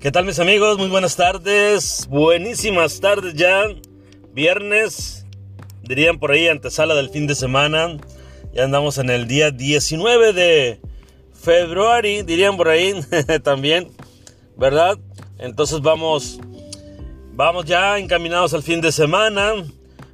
[0.00, 0.78] ¿Qué tal mis amigos?
[0.78, 3.64] Muy buenas tardes, buenísimas tardes ya,
[4.32, 5.26] viernes,
[5.82, 7.98] dirían por ahí antesala del fin de semana,
[8.54, 10.80] ya andamos en el día 19 de
[11.34, 12.94] febrero, dirían por ahí
[13.44, 13.90] también,
[14.56, 14.98] ¿verdad?
[15.36, 16.40] Entonces vamos,
[17.34, 19.52] vamos ya encaminados al fin de semana,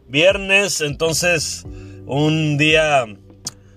[0.09, 1.65] viernes, entonces
[2.07, 3.07] un día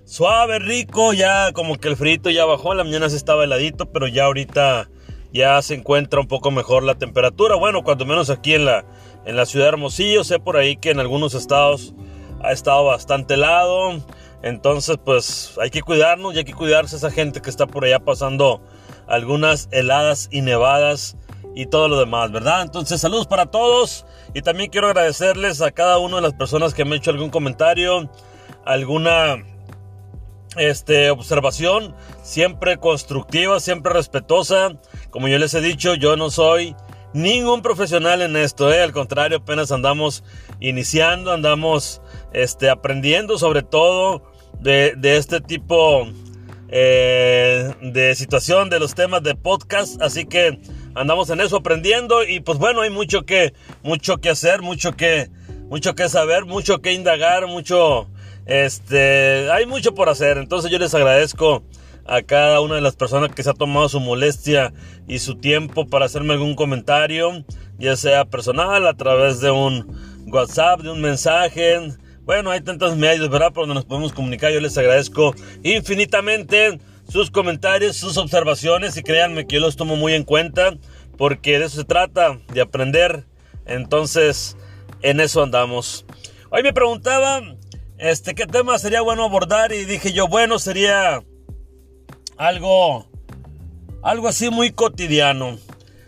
[0.04, 4.08] suave, rico, ya como que el frito ya bajó, la mañana se estaba heladito, pero
[4.08, 4.90] ya ahorita
[5.32, 7.54] ya se encuentra un poco mejor la temperatura.
[7.56, 8.84] Bueno, cuando menos aquí en la,
[9.24, 11.94] en la ciudad de Hermosillo, sé por ahí que en algunos estados
[12.42, 14.00] ha estado bastante helado.
[14.42, 18.00] Entonces, pues hay que cuidarnos y hay que cuidarse esa gente que está por allá
[18.00, 18.62] pasando
[19.06, 21.16] algunas heladas y nevadas
[21.54, 22.62] y todo lo demás, ¿verdad?
[22.62, 26.84] Entonces, saludos para todos y también quiero agradecerles a cada una de las personas que
[26.84, 28.08] me han hecho algún comentario,
[28.64, 29.44] alguna
[30.56, 34.76] este, observación, siempre constructiva, siempre respetuosa.
[35.10, 36.76] Como yo les he dicho, yo no soy
[37.12, 38.80] ningún profesional en esto, ¿eh?
[38.82, 40.22] al contrario, apenas andamos
[40.60, 42.00] iniciando, andamos
[42.32, 44.22] este, aprendiendo sobre todo
[44.60, 46.06] de, este tipo
[46.68, 50.60] eh, de situación, de los temas de podcast, así que
[50.94, 55.28] andamos en eso aprendiendo y pues bueno, hay mucho que, mucho que hacer, mucho que,
[55.68, 58.08] mucho que saber, mucho que indagar, mucho
[58.46, 61.64] este, hay mucho por hacer, entonces yo les agradezco
[62.10, 64.74] a cada una de las personas que se ha tomado su molestia
[65.06, 67.44] y su tiempo para hacerme algún comentario,
[67.78, 69.86] ya sea personal, a través de un
[70.26, 71.78] WhatsApp, de un mensaje.
[72.24, 73.52] Bueno, hay tantos medios, ¿verdad?
[73.52, 74.52] Por donde nos podemos comunicar.
[74.52, 80.14] Yo les agradezco infinitamente sus comentarios, sus observaciones y créanme que yo los tomo muy
[80.14, 80.76] en cuenta
[81.16, 83.24] porque de eso se trata, de aprender.
[83.66, 84.56] Entonces,
[85.02, 86.04] en eso andamos.
[86.50, 87.40] Hoy me preguntaba
[88.00, 89.72] este, ¿qué tema sería bueno abordar?
[89.72, 91.22] Y dije yo, bueno, sería
[92.40, 93.06] algo,
[94.02, 95.58] algo así muy cotidiano.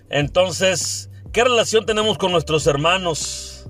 [0.09, 3.69] Entonces, ¿qué relación tenemos con nuestros hermanos?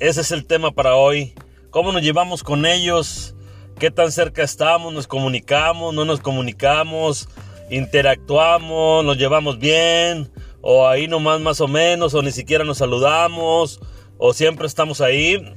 [0.00, 1.34] Ese es el tema para hoy.
[1.68, 3.34] ¿Cómo nos llevamos con ellos?
[3.78, 4.94] ¿Qué tan cerca estamos?
[4.94, 5.94] ¿Nos comunicamos?
[5.94, 7.28] ¿No nos comunicamos?
[7.68, 9.04] ¿Interactuamos?
[9.04, 10.32] ¿Nos llevamos bien?
[10.62, 12.14] ¿O ahí nomás más o menos?
[12.14, 13.80] ¿O ni siquiera nos saludamos?
[14.16, 15.54] ¿O siempre estamos ahí?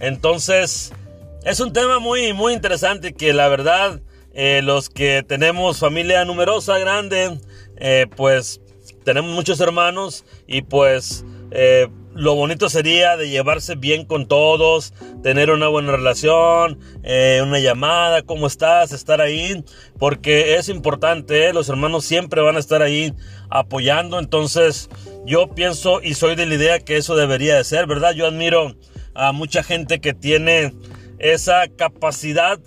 [0.00, 0.92] Entonces,
[1.44, 4.00] es un tema muy, muy interesante que la verdad,
[4.34, 7.38] eh, los que tenemos familia numerosa, grande,
[7.76, 8.60] eh, pues
[9.04, 15.50] tenemos muchos hermanos y pues eh, lo bonito sería de llevarse bien con todos, tener
[15.50, 18.92] una buena relación, una llamada, ¿cómo estás?
[18.92, 19.64] Estar ahí,
[19.98, 23.14] porque es importante, los hermanos siempre van a estar ahí
[23.50, 24.88] apoyando, entonces
[25.24, 28.12] yo pienso y soy de la idea que eso debería de ser, ¿verdad?
[28.12, 28.76] Yo admiro
[29.14, 30.74] a mucha gente que tiene
[31.18, 32.58] esa capacidad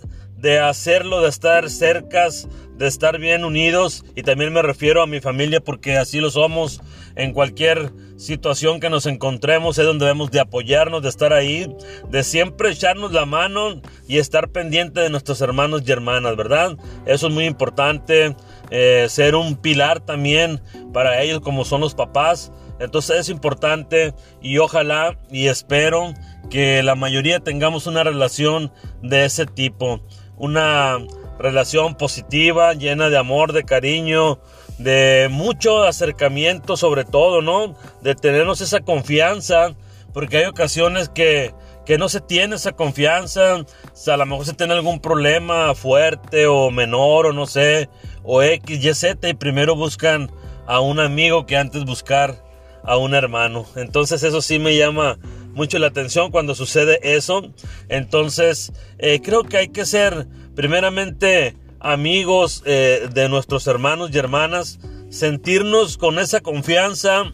[0.45, 2.47] de hacerlo, de estar cercas,
[2.77, 6.81] de estar bien unidos y también me refiero a mi familia porque así lo somos
[7.15, 11.65] en cualquier situación que nos encontremos es donde debemos de apoyarnos, de estar ahí,
[12.11, 16.77] de siempre echarnos la mano y estar pendiente de nuestros hermanos y hermanas, ¿verdad?
[17.07, 18.35] Eso es muy importante,
[18.69, 20.61] eh, ser un pilar también
[20.93, 22.51] para ellos como son los papás.
[22.79, 24.13] Entonces es importante
[24.43, 26.13] y ojalá y espero
[26.51, 30.01] que la mayoría tengamos una relación de ese tipo.
[30.37, 30.97] Una
[31.39, 34.39] relación positiva, llena de amor, de cariño,
[34.77, 37.75] de mucho acercamiento sobre todo, ¿no?
[38.01, 39.75] De tenernos esa confianza,
[40.13, 41.53] porque hay ocasiones que,
[41.85, 46.47] que no se tiene esa confianza, o a lo mejor se tiene algún problema fuerte
[46.47, 47.89] o menor o no sé,
[48.23, 50.31] o X, Y, Z y primero buscan
[50.67, 52.43] a un amigo que antes buscar
[52.83, 53.65] a un hermano.
[53.75, 55.17] Entonces eso sí me llama
[55.55, 57.51] mucho la atención cuando sucede eso.
[57.89, 64.79] Entonces, eh, creo que hay que ser primeramente amigos eh, de nuestros hermanos y hermanas,
[65.09, 67.31] sentirnos con esa confianza,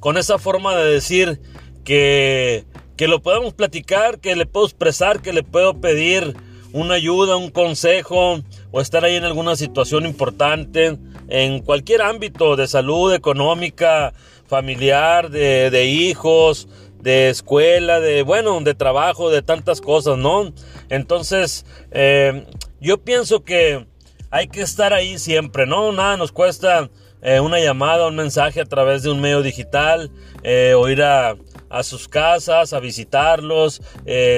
[0.00, 1.40] con esa forma de decir
[1.84, 2.64] que,
[2.96, 6.36] que lo podemos platicar, que le puedo expresar, que le puedo pedir
[6.72, 8.40] una ayuda, un consejo
[8.70, 10.98] o estar ahí en alguna situación importante
[11.28, 14.12] en cualquier ámbito de salud, económica,
[14.46, 16.68] familiar, de, de hijos,
[17.06, 20.52] de escuela, de, bueno, de trabajo, de tantas cosas, ¿no?
[20.88, 22.46] Entonces, eh,
[22.80, 23.86] yo pienso que
[24.30, 25.92] hay que estar ahí siempre, ¿no?
[25.92, 26.90] Nada nos cuesta
[27.22, 30.10] eh, una llamada, un mensaje a través de un medio digital,
[30.42, 31.36] eh, o ir a,
[31.70, 33.80] a, sus casas, a visitarlos.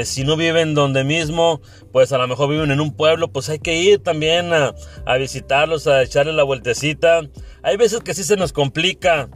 [0.05, 3.61] si no viven donde mismo, pues a lo mejor viven en un pueblo, pues hay
[3.61, 4.75] que ir también a,
[5.07, 7.23] a visitarlos, a echarle la vueltecita.
[7.63, 9.31] Hay veces que sí se nos complica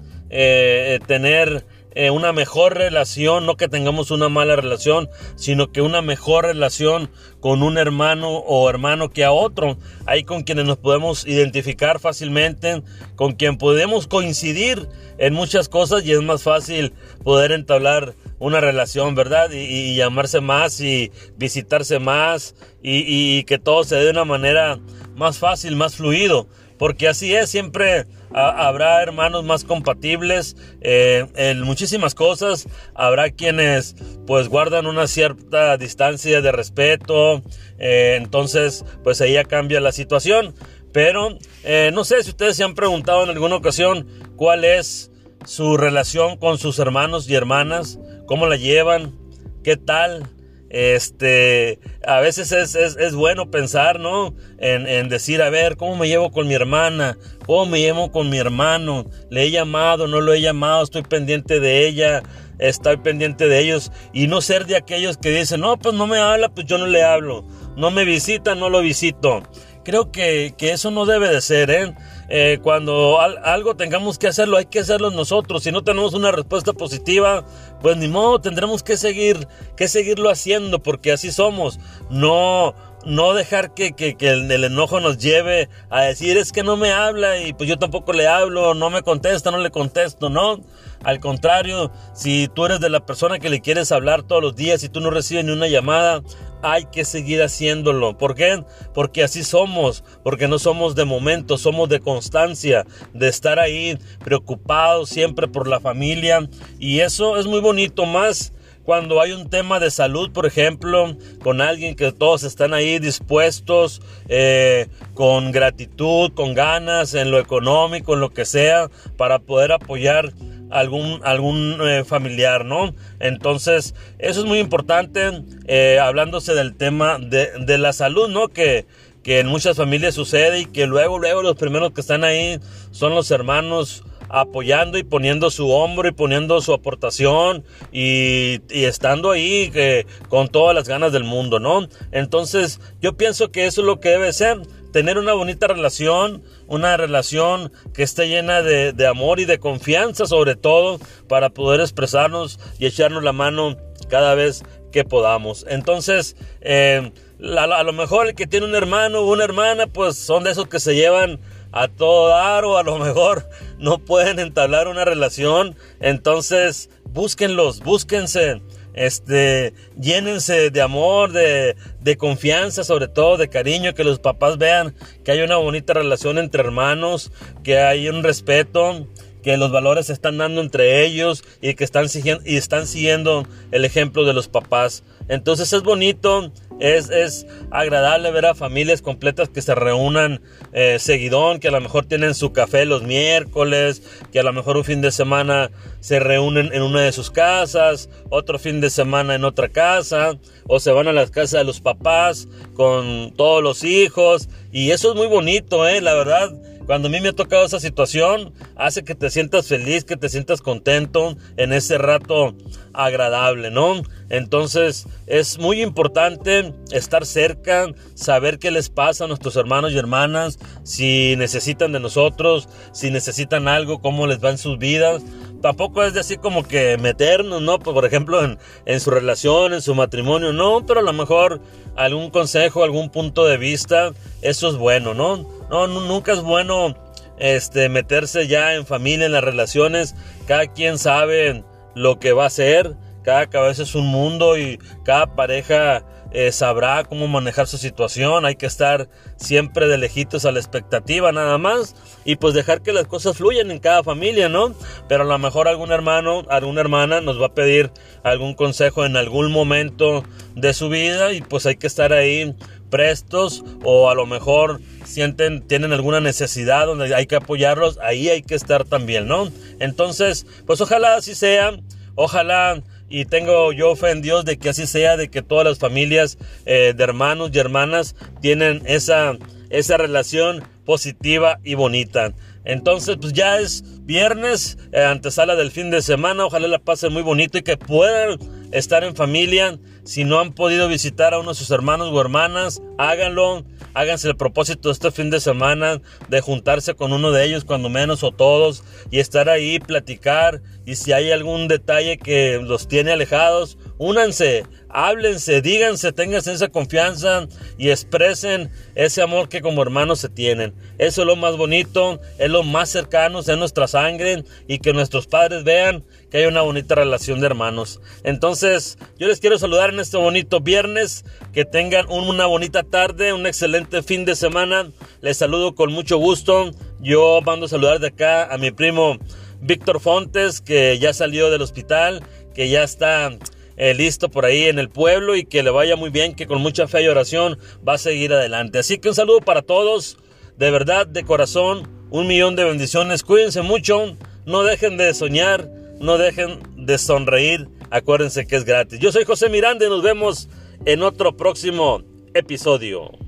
[1.06, 1.64] tener
[1.94, 7.11] eh, una mejor relación, no que tengamos una mala relación, sino que una mejor relación
[7.40, 9.76] con un hermano o hermano que a otro.
[10.06, 12.82] Hay con quienes nos podemos identificar fácilmente,
[13.14, 14.88] con quien podemos coincidir
[15.19, 16.94] en muchas cosas y es más fácil
[17.25, 19.50] poder entablar una relación, ¿verdad?
[19.52, 24.81] Y, llamarse más y visitarse más y, y que todo se dé de una manera
[25.14, 26.49] más fácil, más fluido
[26.82, 33.94] porque así es, siempre habrá hermanos más compatibles eh, en muchísimas cosas, habrá quienes
[34.26, 37.40] pues guardan una cierta distancia de respeto,
[37.79, 40.56] eh, entonces pues ahí ya cambia la situación,
[40.93, 45.12] pero eh, no sé si ustedes se han preguntado en alguna ocasión cuál es
[45.44, 49.17] su relación con sus hermanos y hermanas, cómo la llevan,
[49.62, 50.28] qué tal,
[50.73, 54.35] este, a veces es, es, bueno pensar, ¿no?
[54.57, 57.19] En, en, decir, a ver, ¿cómo me llevo con mi hermana?
[57.45, 59.05] ¿Cómo me llevo con mi hermano?
[59.29, 60.07] ¿Le he llamado?
[60.07, 60.83] ¿No lo he llamado?
[60.83, 62.23] Estoy pendiente de ella,
[62.59, 63.93] estoy pendiente de ellos.
[64.15, 66.87] Y no ser de aquellos que dicen, no, pues no me habla, pues yo no
[66.87, 67.45] le hablo.
[67.77, 69.43] No me visita, no lo visito.
[69.85, 71.95] Creo que, que eso no debe de ser, ¿eh?
[72.29, 75.63] Eh, cuando algo tengamos que hacerlo, hay que hacerlo nosotros.
[75.63, 77.45] Si no tenemos una respuesta positiva,
[77.81, 79.47] pues ni modo, tendremos que seguir,
[79.77, 81.79] que seguirlo haciendo, porque así somos.
[82.11, 82.75] No,
[83.05, 86.77] no dejar que, que, que el, el, enojo nos lleve a decir es que no
[86.77, 90.61] me habla y pues yo tampoco le hablo, no me contesta, no le contesto, no.
[91.03, 94.85] Al contrario, si tú eres de la persona que le quieres hablar todos los días
[94.85, 96.23] y tú no recibes ni una llamada,
[96.62, 98.17] hay que seguir haciéndolo.
[98.17, 98.64] ¿Por qué?
[98.94, 105.09] Porque así somos, porque no somos de momento, somos de constancia, de estar ahí preocupados
[105.09, 106.49] siempre por la familia.
[106.79, 108.53] Y eso es muy bonito, más
[108.85, 114.03] cuando hay un tema de salud, por ejemplo, con alguien que todos están ahí dispuestos,
[114.29, 120.32] eh, con gratitud, con ganas, en lo económico, en lo que sea, para poder apoyar
[120.73, 122.95] algún, algún eh, familiar, ¿no?
[123.21, 128.49] Entonces, eso es muy importante, eh, hablándose del tema de, de, la salud, ¿no?
[128.49, 128.87] Que,
[129.23, 132.59] que en muchas familias sucede y que luego, luego los primeros que están ahí
[132.91, 139.31] son los hermanos apoyando y poniendo su hombro y poniendo su aportación y, y estando
[139.31, 141.87] ahí que, con todas las ganas del mundo, ¿no?
[142.13, 146.97] Entonces yo pienso que eso es lo que debe ser, tener una bonita relación, una
[146.97, 152.61] relación que esté llena de, de amor y de confianza sobre todo para poder expresarnos
[152.79, 153.77] y echarnos la mano
[154.09, 154.62] cada vez
[154.93, 155.65] que podamos.
[155.69, 157.12] Entonces, eh,
[157.56, 160.53] a, a, lo mejor el que tiene un hermano o una hermana, pues son de
[160.53, 161.41] esos que se llevan
[161.73, 163.49] a todo dar o a lo mejor
[163.79, 165.75] no pueden entablar una relación.
[166.00, 168.62] Entonces, búsquenlos, búsquense.
[168.94, 174.94] Este, llénense de amor, de, de confianza, sobre todo de cariño, que los papás vean
[175.25, 179.06] que hay una bonita relación entre hermanos, que hay un respeto,
[179.43, 184.33] que los valores se están dando entre ellos y que están siguiendo, el ejemplo de
[184.33, 185.03] los papás.
[185.29, 190.41] Entonces es bonito, es, es agradable ver a familias completas que se reúnan
[190.73, 194.03] eh, seguidón, que a lo mejor tienen su café los miércoles,
[194.33, 198.09] que a lo mejor un fin de semana se reúnen en una de sus casas,
[198.31, 201.81] otro fin de semana en otra casa, o se van a las casas de los
[201.81, 204.49] papás con todos los hijos.
[204.73, 206.00] Y eso es muy bonito, ¿eh?
[206.00, 206.53] la verdad
[206.87, 210.29] cuando a mí me ha tocado esa situación, hace que te sientas feliz, que te
[210.29, 212.55] sientas contento en ese rato
[212.93, 214.02] agradable, ¿no?
[214.29, 220.59] Entonces es muy importante estar cerca, saber qué les pasa a nuestros hermanos y hermanas,
[220.83, 225.23] si necesitan de nosotros, si necesitan algo, cómo les va en sus vidas.
[225.61, 227.78] Tampoco es de así como que meternos, ¿no?
[227.78, 231.61] Por ejemplo, en, en su relación, en su matrimonio, no, pero a lo mejor
[231.95, 235.62] algún consejo, algún punto de vista, eso es bueno, ¿no?
[235.73, 236.95] No, nunca es bueno
[237.38, 240.14] este, meterse ya en familia, en las relaciones.
[240.47, 241.64] Cada quien sabe
[241.95, 242.95] lo que va a hacer.
[243.23, 248.45] Cada cabeza es un mundo y cada pareja eh, sabrá cómo manejar su situación.
[248.45, 251.97] Hay que estar siempre de lejitos a la expectativa nada más.
[252.26, 254.75] Y pues dejar que las cosas fluyan en cada familia, ¿no?
[255.09, 257.91] Pero a lo mejor algún hermano, alguna hermana nos va a pedir
[258.25, 260.23] algún consejo en algún momento
[260.55, 261.33] de su vida.
[261.33, 262.55] Y pues hay que estar ahí
[262.92, 268.42] prestos o a lo mejor sienten, tienen alguna necesidad donde hay que apoyarlos, ahí hay
[268.42, 269.50] que estar también, ¿no?
[269.80, 271.72] Entonces, pues ojalá así sea,
[272.14, 275.78] ojalá y tengo yo fe en Dios de que así sea, de que todas las
[275.78, 279.37] familias eh, de hermanos y hermanas tienen esa,
[279.70, 282.32] esa relación positiva y bonita.
[282.64, 287.22] Entonces, pues ya es viernes, eh, antesala del fin de semana, ojalá la pasen muy
[287.22, 288.38] bonito y que puedan
[288.70, 289.78] estar en familia.
[290.04, 293.64] Si no han podido visitar a uno de sus hermanos o hermanas, háganlo.
[293.94, 298.25] Háganse el propósito este fin de semana de juntarse con uno de ellos, cuando menos
[298.25, 300.61] o todos, y estar ahí, platicar.
[300.87, 307.47] Y si hay algún detalle que los tiene alejados, únanse, háblense, díganse, tengan esa confianza
[307.78, 310.75] y expresen ese amor que como hermanos se tienen.
[310.99, 315.26] Eso es lo más bonito, es lo más cercano, es nuestra sangre y que nuestros
[315.26, 318.00] padres vean que hay una bonita relación de hermanos.
[318.25, 323.47] Entonces, yo les quiero saludar en este bonito viernes, que tengan una bonita tarde, un
[323.47, 324.90] excelente fin de semana.
[325.21, 326.73] Les saludo con mucho gusto.
[327.00, 329.18] Yo mando a saludar de acá a mi primo
[329.61, 332.23] Víctor Fontes, que ya salió del hospital,
[332.54, 333.30] que ya está
[333.76, 336.61] eh, listo por ahí en el pueblo y que le vaya muy bien, que con
[336.61, 338.79] mucha fe y oración va a seguir adelante.
[338.79, 340.19] Así que un saludo para todos,
[340.57, 343.23] de verdad, de corazón, un millón de bendiciones.
[343.23, 347.69] Cuídense mucho, no dejen de soñar, no dejen de sonreír.
[347.91, 348.99] Acuérdense que es gratis.
[348.99, 350.49] Yo soy José Miranda y nos vemos
[350.85, 352.02] en otro próximo
[352.35, 353.22] episodio.